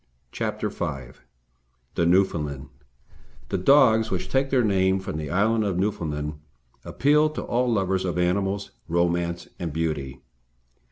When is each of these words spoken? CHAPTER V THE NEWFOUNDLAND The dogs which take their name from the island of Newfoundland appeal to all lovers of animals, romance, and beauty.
CHAPTER 0.31 0.69
V 0.69 1.11
THE 1.93 2.07
NEWFOUNDLAND 2.07 2.69
The 3.49 3.57
dogs 3.59 4.09
which 4.09 4.29
take 4.29 4.49
their 4.49 4.63
name 4.63 4.99
from 4.99 5.17
the 5.17 5.29
island 5.29 5.63
of 5.63 5.77
Newfoundland 5.77 6.39
appeal 6.83 7.29
to 7.29 7.43
all 7.43 7.71
lovers 7.71 8.03
of 8.03 8.17
animals, 8.17 8.71
romance, 8.87 9.47
and 9.59 9.71
beauty. 9.71 10.19